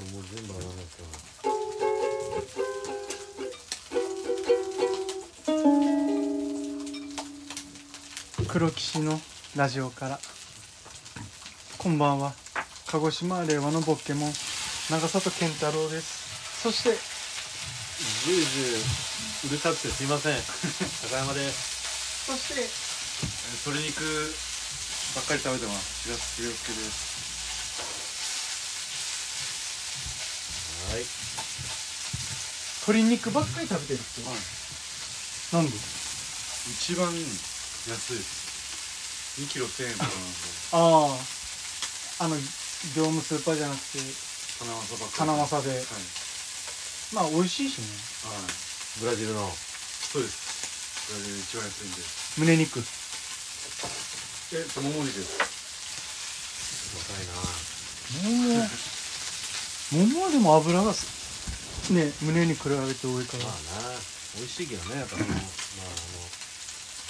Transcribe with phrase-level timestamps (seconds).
[0.00, 1.02] もう全部洗わないと
[8.48, 9.20] 黒騎士の
[9.56, 10.18] ラジオから。
[11.78, 12.32] こんばんは。
[12.88, 14.32] 鹿児島令和のボッケモン
[14.90, 16.62] 長里健太郎です。
[16.62, 16.90] そして。
[16.90, 20.32] ジュージューうるさくてすいません。
[21.10, 22.26] 高山です。
[22.26, 22.66] そして。
[23.70, 24.02] 鶏肉
[25.14, 26.08] ばっかり食べてます。
[26.08, 27.10] 白須亮介です
[30.90, 31.04] はい
[32.86, 34.38] 鶏肉ばっかり食べてるって、はい。
[35.52, 35.76] なんで？
[36.70, 39.40] 一番安いです。
[39.40, 40.18] 2キロ1000円とかなんで。
[40.72, 41.16] あ
[42.20, 42.36] ああの
[42.96, 43.98] 業務スーパーじゃなくて
[44.58, 45.30] 金正ばっかり。
[45.30, 45.70] 金正で。
[45.70, 45.84] はい、
[47.14, 47.86] まあ美味しいしね。
[48.28, 48.42] はい、
[49.00, 49.50] ブラジルの。
[50.12, 51.10] そうです。
[51.10, 52.02] これで一番安いんで。
[52.38, 52.84] 胸肉。
[54.52, 55.38] えもも肉です。
[56.96, 57.32] 若いな。
[58.38, 58.68] 桃。
[59.92, 61.19] 桃はでも油がす
[61.90, 63.44] ね胸に比べて多いから。
[63.44, 63.54] まあ
[63.90, 63.98] な
[64.38, 65.42] 美味しいけどねやっぱそのまああの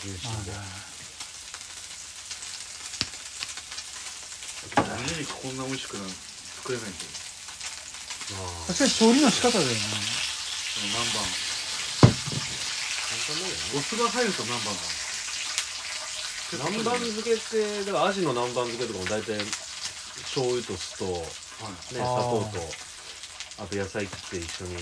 [0.00, 0.56] ジューシーでも
[4.88, 7.04] も肉こんな美味しくな作れないんで
[8.32, 8.72] まあ。
[8.72, 9.76] 確かに調理の仕方だよね。
[10.80, 11.20] 南蛮。
[12.00, 14.72] 簡単だよねお酢が入ると南蛮
[16.56, 19.38] が南蛮漬けってだからアジの南蛮漬けとかも大体
[20.24, 21.84] 醤油と酢とねはい。
[21.90, 22.89] 砂糖と
[23.60, 24.76] あと野菜切って一緒に。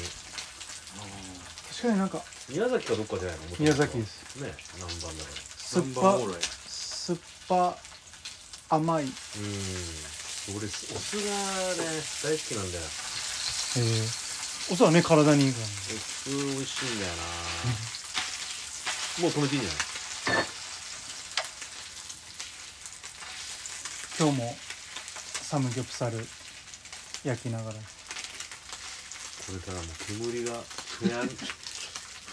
[1.69, 3.45] 確かになんか宮崎かどっかじゃないの？
[3.59, 4.41] 宮崎です。
[4.43, 5.37] ね南蛮だから。
[5.59, 6.19] 酸っぱ
[6.69, 7.77] 酸っぱ
[8.77, 9.05] 甘い。
[9.05, 9.13] へうん。
[10.57, 11.91] 俺お酢がね
[12.25, 12.85] 大好きなんだよ。
[13.77, 13.79] え
[14.73, 15.73] お酢はね体にいいからね。
[15.73, 17.23] お酢美味しいんだよな。
[19.23, 19.79] もう止めていいんじゃない？
[24.21, 24.57] 今日も
[25.43, 26.19] サムギョプサル
[27.25, 27.77] 焼きながら
[29.49, 30.53] これからもう煙が
[31.01, 31.31] 部屋に。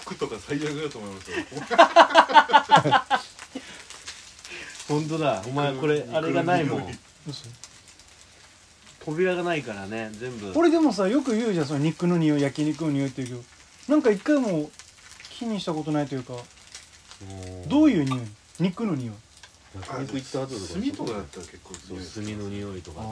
[0.02, 1.38] 服とか最悪だと思いますよ。
[4.88, 5.42] 本当だ。
[5.48, 7.00] お前これあれがないもん。
[7.28, 7.48] 嘘
[9.04, 10.52] 扉がないからね全部。
[10.56, 13.46] 俺でもさよく言うじゃんその肉の匂い焼肉の匂いって言うけ
[13.90, 13.94] ど。
[13.94, 14.70] なんか一回も
[15.30, 16.34] 気にしたことないというか
[17.68, 17.90] どう。
[17.90, 18.20] いういう匂い？
[18.60, 19.16] 肉の匂い。
[19.76, 23.12] 焼肉行った後とか炭とかだったら結構そう炭の匂いとかああさ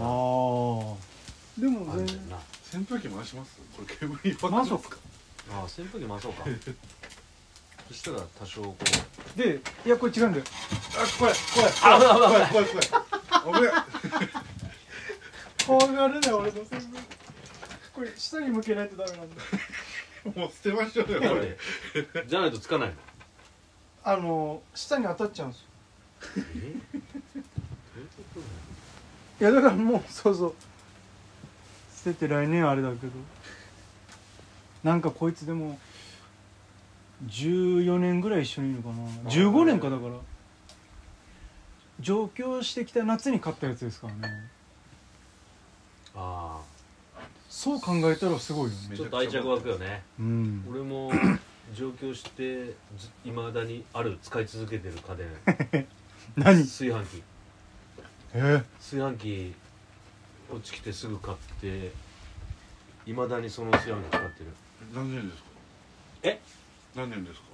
[1.57, 2.37] でも全然あるんだよな。
[2.75, 3.59] 扇風機回します？
[3.75, 4.97] これ煙分か回そうか。
[5.51, 6.45] ああ扇風機回そうか。
[7.87, 8.75] そしたら多少こ
[9.35, 9.37] う。
[9.37, 10.45] でいやこれ違うんだよ。
[10.95, 11.71] あ怖い怖い。
[11.73, 12.01] 怖
[12.43, 12.85] い怖い怖い。
[13.43, 13.73] 危ない。
[15.67, 16.97] 怖がるね俺の全部
[17.93, 19.35] これ下に向けないとダメなんだ。
[20.41, 21.41] もう捨てましょうよこれ。
[21.41, 21.57] で
[22.27, 22.95] じゃないとつかないの？
[24.05, 25.67] あの下に当たっちゃうんですよ。
[29.41, 30.55] いやだからもうそうそう
[32.03, 33.13] 捨てて来年あれだけど。
[34.83, 35.79] なんかこいつでも
[37.27, 38.95] 14年ぐらい一緒にいるかな。
[39.29, 40.15] 15年かだから。
[42.01, 44.49] 上京してきた夏に買ったやつですからね。
[46.15, 46.59] あ
[47.49, 48.89] そう考えたらすごいよね。
[48.91, 50.03] あちょっと愛着湧くよね。
[50.19, 50.65] うん。
[50.69, 51.11] 俺も
[51.73, 52.73] 上京して
[53.23, 55.87] いまだにある使い続けてる家電。
[56.35, 56.63] 何？
[56.63, 57.23] 炊飯器。
[58.33, 58.61] え？
[58.79, 59.53] 炊飯器
[60.53, 61.91] こっち来てすぐ買って
[63.07, 64.45] いまだにその炊飯器使ってる。
[64.93, 65.49] 何年ですか？
[66.21, 66.39] え？
[66.95, 67.45] 何年ですか？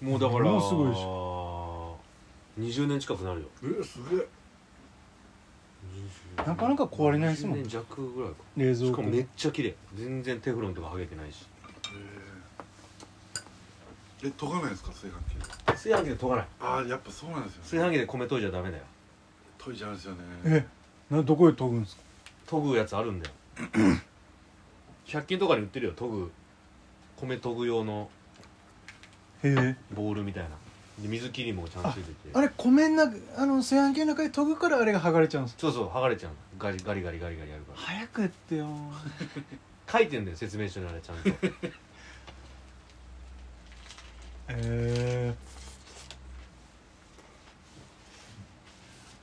[0.00, 0.90] もうだからもうすごい
[2.60, 3.48] でし20年近くなるよ。
[3.80, 4.28] えすげえ。
[6.36, 7.58] なかなか壊れないですもん。
[7.58, 8.36] 20年弱ぐらいか。
[8.56, 8.86] 冷蔵庫。
[8.86, 9.74] しかもめっちゃ綺麗。
[9.96, 11.44] 全然テフロンとか剥げてないし。
[14.24, 14.90] え研がないですか？
[14.92, 15.66] 炊飯器。
[15.72, 16.46] 炊飯器で研がない。
[16.60, 18.84] ああやっぱそうなんですよ炊飯器で米研いじゃダメだよ。
[19.58, 20.18] 研いじゃうんですよね。
[20.44, 20.64] え
[21.10, 22.02] などこで研ぐんですか？
[22.52, 23.34] 研ぐやつあるんだよ。
[25.06, 26.30] 100均とかに売ってるよ研ぐ。
[27.16, 28.10] 米研ぐ用の。
[29.42, 29.76] へえ。
[29.94, 30.50] ボールみたいな。
[31.00, 32.14] で水切りもちゃんとついてて。
[32.34, 33.04] あれ米な
[33.36, 35.60] あの炊飯器の中で研ぐからあれが剥がれちゃうんですか？
[35.62, 36.36] そうそう剥がれちゃうの。
[36.58, 37.78] ガリガリガリガリガリやるから。
[37.78, 38.68] 早くやってよ。
[39.90, 41.30] 書いてんだよ説明書にあれちゃんと。
[44.48, 45.34] え。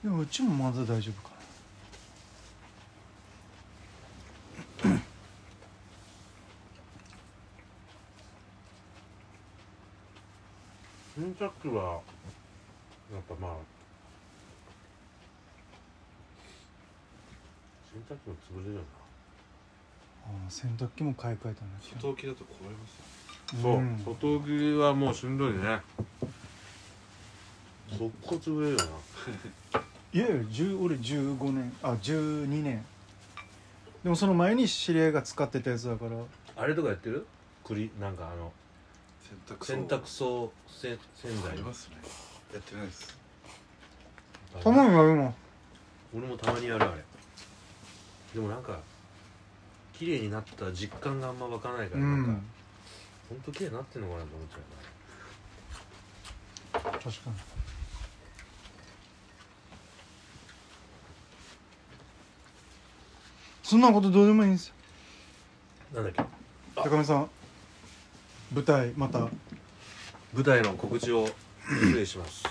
[0.01, 1.28] ー、でもうちもまだ大丈夫か
[11.19, 11.99] 洗濯機は
[13.11, 13.51] やっぱまあ
[17.91, 18.85] 洗濯機も潰れるよな。
[20.27, 23.97] あー洗濯機も買い替えたんだ外置きだと壊れますなそう、ん。
[24.05, 25.81] 外置きはもうしんどいね。
[27.91, 28.77] 速攻潰れるよ
[29.73, 29.81] な。
[30.13, 32.85] いやいや10俺15年あ12年。
[34.03, 36.11] でもその前に知り合いが使ってたやつだから。
[36.55, 37.25] あれとかやってる？
[37.65, 38.53] 栗なんかあの
[39.29, 41.51] 洗濯洗濯槽せ洗剤。
[41.51, 41.97] ありますね。
[42.53, 43.15] やってないです。
[44.63, 45.35] たまにやるもん
[46.15, 47.03] 俺もたまにやるあれ。
[48.33, 48.79] でもなんか
[49.93, 52.43] 綺麗になった実感があんま湧かないから、うなんかん
[53.29, 54.57] ほんと綺麗になってんのかなと思っちゃ
[56.89, 56.99] うな。
[56.99, 57.35] 確かに。
[63.61, 64.73] そんなことどうでもいいんですよ。
[65.93, 66.23] なんだっけ？
[66.89, 67.29] 高見さん
[68.51, 69.29] 舞台また。
[70.33, 71.27] 舞台の告知を
[71.67, 72.43] 失礼します。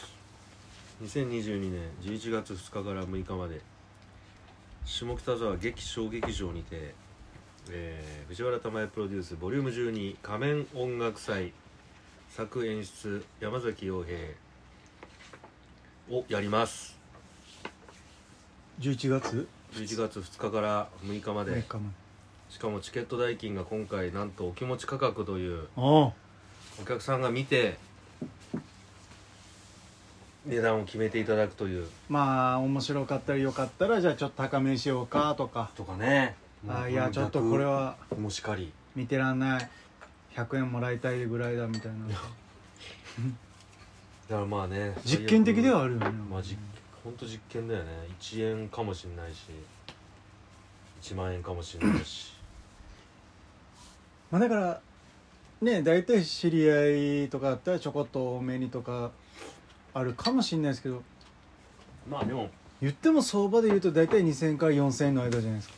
[1.02, 3.60] 2022年11月2日から6日まで。
[4.84, 6.94] 下北沢劇小劇場にて、
[7.70, 11.52] えー藤原玉恵プロデュースボリューム12仮面音楽祭
[12.30, 14.16] 作演出山崎陽平
[16.16, 16.96] をやります。
[18.78, 21.50] 11月？11月2日から6日まで。
[21.50, 21.92] 6日ま
[22.50, 26.12] しかもチケット代金が今回なんとお気持ち価格というお
[26.86, 27.76] 客さんが見て
[30.46, 31.86] 値段を決めていただくという。
[32.08, 35.70] まあ面白かったりよかったらじゃあちょっと高めにしようかとか。
[35.76, 36.36] とかね。
[36.66, 38.72] ああいやちょっとこれは逆もしかり。
[38.96, 39.68] 見てらんない。
[40.34, 42.08] 100円もらいたいぐらいだみたいな。
[42.08, 42.22] だか
[44.30, 46.10] らまあね実験的ではあるよね。
[46.30, 46.56] まあ実
[47.04, 47.90] 本当実験だよね。
[48.18, 49.50] 1円かもしれないし。
[51.00, 52.32] 1万円かもしれないし
[54.30, 54.80] まあだから
[55.62, 59.10] ね大体知り合いとかだったらちょこっと多めにとか
[59.94, 61.02] あるかもしれないですけど
[62.08, 62.50] まあでも。
[62.80, 65.75] 言っても相場で言うと大体2000円から4000円の間じゃないですか。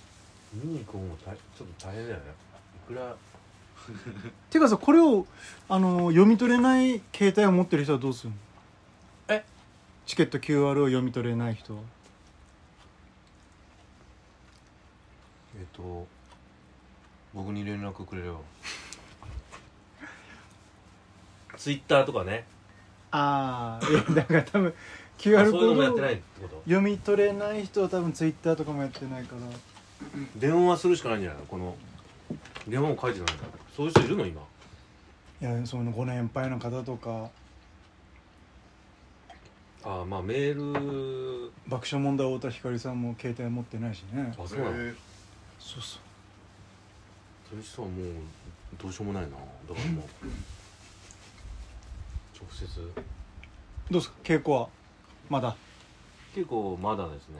[0.52, 2.24] 見に行く方も大ちょっと大変だよね。
[2.84, 3.16] いくら？
[4.50, 5.26] ていうかさこれを
[5.70, 8.36] あの読み取れない携帯を持ってる人はどうするの？
[9.28, 9.44] え？
[10.04, 11.80] チケット QR を読み取れない人は。
[15.58, 16.06] えっと
[17.34, 18.38] 僕に連絡くれれば。
[21.56, 22.44] ツイッターとかね。
[23.10, 24.72] ああだから多分あ
[25.18, 26.62] QR コそういうのもやってードをないってこと？
[26.64, 29.42] 読み取れない人は多分 Twitter とかもやってないから。
[30.36, 31.46] 電話するしかないんじゃないの？
[31.46, 31.76] この
[32.66, 33.44] 電話も書いてないんだ
[33.76, 34.40] そういう人いるの今？
[35.42, 37.28] いやそのご年配の方とか。
[39.82, 41.52] ああまあメール。
[41.66, 44.32] 爆笑問題太田光さんも携帯持ってないしね。
[44.38, 44.72] あそうなの？
[44.76, 44.94] え
[45.58, 46.00] そうそうそう
[47.56, 48.06] いう人はもう
[48.80, 49.28] どうしようもないな。
[49.30, 49.42] だか
[49.80, 50.04] らもう。
[52.38, 52.66] 直接。
[53.90, 54.14] どうですか？
[54.24, 54.68] 稽古は？
[55.28, 55.56] まだ？
[56.34, 57.38] 結構まだですね。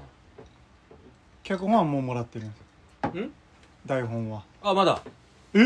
[1.42, 2.54] 脚本はもうもらってるんで
[3.12, 3.30] すん？
[3.86, 4.42] 台本は？
[4.62, 5.00] あまだ。
[5.54, 5.62] ええ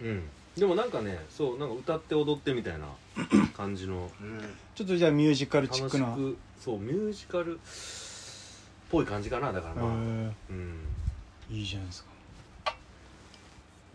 [0.00, 0.22] うん。
[0.56, 2.86] でもなんかねそうなんか歌って踊ってみたいな
[3.56, 4.10] 感じの。
[4.22, 6.06] えちょっとじゃあミュージカル楽しチックな。
[6.14, 7.58] くそうミュージカルっ
[8.90, 10.80] ぽい感じかなだからまあ、えうん。
[11.50, 12.10] ーいいじゃないですか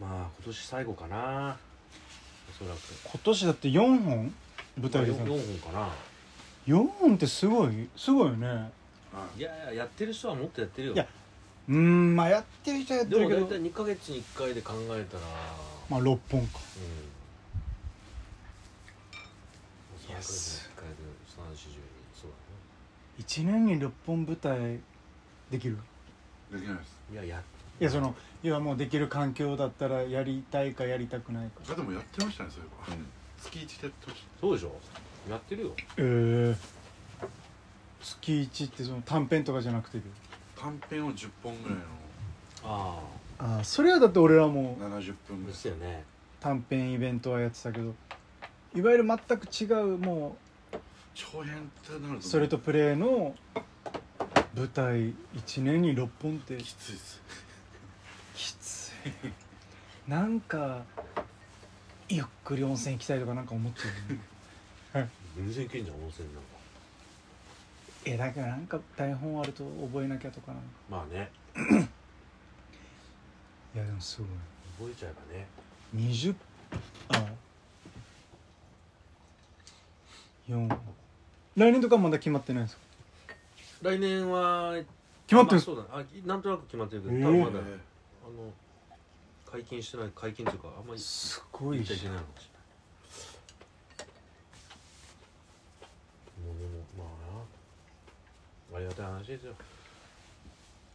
[0.03, 1.57] まあ今年最後かな。
[2.49, 2.79] おそらく。
[3.05, 4.33] 今年だって4本？
[4.77, 5.89] 舞台で4本かな。
[6.67, 8.71] 4本ってすごいすごいよね。
[9.37, 10.93] いやいややってる人はもっとやってるよ。
[10.93, 11.07] いや
[11.69, 13.35] うーんまあやってる人はやってるけど。
[13.35, 15.23] でも大体2ヶ月に1回で考えたら。
[15.89, 16.59] まあ6本か。
[16.77, 17.03] うん。
[20.05, 20.15] 3ヶい。
[20.15, 20.95] や月に1回で
[21.29, 21.79] 3 4 0
[22.21, 22.31] そう
[23.19, 24.79] 1年に6本舞台
[25.49, 25.77] できる？
[26.51, 26.97] できないです。
[27.13, 27.43] だねいやや
[27.79, 31.61] いやその要はもうできる環境だったらやりたいかやりたくないか。
[31.71, 32.97] あでもやってましたねそういえば、
[33.41, 34.75] 月一でやってましそうでしょ？
[35.29, 35.73] やってるよ。
[35.97, 36.73] ええ
[38.01, 39.97] 月1ってその短編とかじゃなくて
[40.55, 41.77] た短編を10本ぐらい
[42.65, 42.99] あ
[43.39, 45.53] ああそれはだって俺らもの70分ぐらい。
[45.57, 46.03] すよね。
[46.39, 47.93] 短編イベントはやってたけど
[48.75, 50.35] いわゆる全く違うも
[51.15, 53.33] 長編ってなるとうそれとプレーの
[54.55, 56.57] 舞台1年に6本って。
[56.57, 57.21] きついです
[60.07, 60.83] なんか
[62.09, 64.19] ゆっくり温泉行きたいとかなんか思っちゃうよ
[65.05, 65.09] ね。
[65.35, 66.49] 全然いけんじゃん温泉なんか。
[68.05, 71.31] えだからなんか台本あると覚えなきゃとかなまあね。
[73.73, 74.27] いやでもすご
[74.85, 74.91] い。
[74.91, 75.47] 覚えちゃえばね。
[75.95, 76.35] 20
[77.09, 77.25] あ
[80.49, 80.67] 4
[81.55, 82.83] 来年とかまだ決まってないんですか？
[83.83, 84.73] 来年は
[85.27, 85.57] 決まってる。
[85.57, 85.97] んですあまあそうだ。
[86.03, 87.59] ねあなんとなく決まってるけど、えー多分まだ。
[87.59, 88.53] あえの
[89.53, 92.23] 解禁してない解禁というかあんまりすごいじゃん言っちゃいけないの。
[92.23, 92.53] かもしれ
[94.01, 94.07] ない
[96.47, 97.03] もうでもま
[98.73, 98.77] あな。
[98.77, 99.53] ありがたい話ですよ。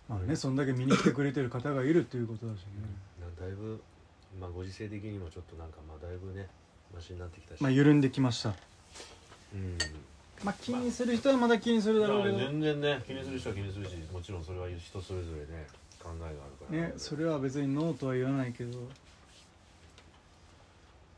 [0.08, 2.64] まあねそんだけ見に来てくれてる方がいるっていうことだしね。
[3.20, 3.80] なだいぶ
[4.40, 6.48] まあご時世的にもちょっとなんかまあだいぶね
[6.92, 8.56] マシになってきたし、まあ緩んできました。
[9.54, 9.78] うん。
[10.42, 12.38] まあ気にする人はまだ気にするだろうけど。
[12.38, 15.68] 全然ね気にする人は気にするしもちろんそれは人それぞれね
[16.02, 16.88] 考えがあるから。
[16.88, 18.78] ねそれは別にノーとは言わないけど。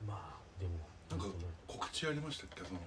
[0.07, 0.73] まあでも。
[1.11, 1.27] なんか
[1.67, 2.63] 告知ありましたっけ？
[2.65, 2.81] その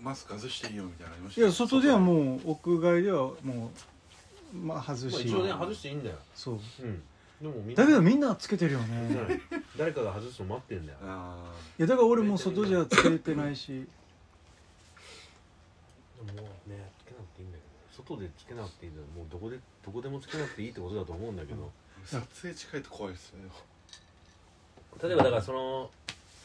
[0.00, 3.70] マスク外していいよみたいなのありましいたや外ではもう屋外ではも
[4.54, 5.12] うまあ外し。
[5.12, 6.16] まあ一応ね外していいんだよ。
[6.34, 6.54] そう。
[6.54, 7.02] うん。
[7.40, 7.82] でもみんな。
[7.82, 9.08] だけどみんなつけてるよね。
[9.08, 9.40] ね
[9.76, 10.98] 誰かが外すの待ってんだよ。
[11.02, 13.86] あいやだから俺も外じゃつけてないし。
[16.24, 16.91] でももうね
[18.16, 21.70] 外でつけなくていいんだよもうどこでどこでもつけなくていいってことだと思うんだけど、
[22.04, 23.40] あ撮影近いと怖いですね
[25.02, 25.90] 例えばだからその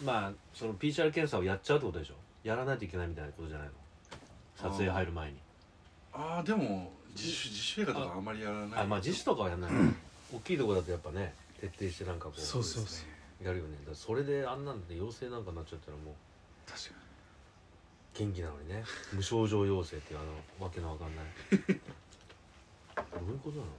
[0.03, 2.15] まあその PCR 検査をやっちゃうってことでしょ？
[2.43, 3.73] やらないといけないみたいなことじゃないの？
[4.55, 5.37] 撮影入る前に。
[6.13, 8.81] ああでも自主自主映画とかあんまりやらない。
[8.81, 9.71] あまあ自主とかはやんない。
[10.33, 13.09] 大きいとこだとやっぱね徹底してなんかこうそうそうですね
[13.43, 13.71] やるよね。
[13.79, 16.15] だからそれであんなんで陽性なんかになっちゃったらもう。
[16.69, 16.95] 確か
[18.17, 18.83] 元気なのにね。
[19.13, 20.23] 無症状陽性っていうあ
[20.59, 21.25] のわけのわかんない。
[22.95, 23.71] どういうことなの？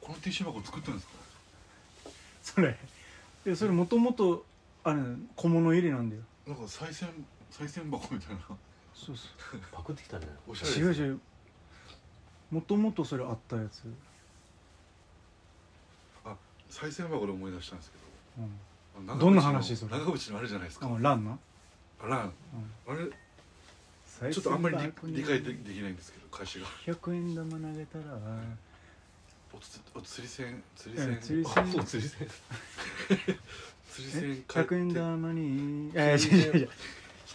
[0.00, 1.12] このティッシュ箱作ったんですか？
[2.04, 2.78] にそれ
[3.46, 4.44] いやそれもともと
[4.84, 5.00] あれ
[5.36, 6.22] 小物入れなんだよ。
[6.46, 7.08] なんか賽銭
[7.50, 8.40] 賽銭箱みたいな。
[8.94, 9.28] そうそ
[9.70, 11.20] パクってきたんじゃないおしゃれですう違う違う。
[12.50, 13.82] もともとそれあったやつ。
[16.70, 17.98] 賽銭箱で思い出したんですけ
[18.98, 19.06] うん。
[19.06, 19.92] どどんな話それ？
[19.92, 20.86] 長渕のあれじゃないですか。
[20.86, 21.38] あランな、
[22.02, 22.32] あらん。
[22.88, 26.66] あれちょっとあんまり理理解でできないんですけど歌詞が。
[26.86, 28.04] 100円玉投げたら
[29.52, 31.84] おつお釣り銭釣りえ銭釣り銭。
[31.84, 32.28] 釣り銭。
[33.90, 34.74] 釣り銭え 買って。
[34.74, 36.70] 100円玉にいやいや違う違う違う。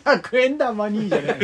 [0.05, 1.39] 100円玉にじゃない。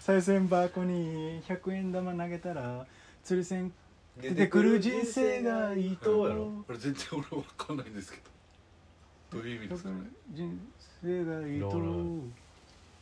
[0.00, 2.86] 賽銭箱に100円玉投げたら
[3.24, 3.72] 釣り銭
[4.20, 6.12] 出てくる人生がいいと。
[6.12, 9.38] どうやろあれ全然俺わかんないんですけど。
[9.38, 9.96] どういう意味ですかね。
[10.30, 10.60] 人
[11.02, 12.48] 生がいいといらない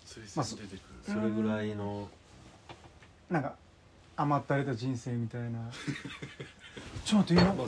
[0.05, 2.09] 釣りまあそれぐらいの。
[3.31, 3.57] なんか
[4.17, 5.59] 甘ったれた人生みたいな。
[7.05, 7.65] ちょっと待って今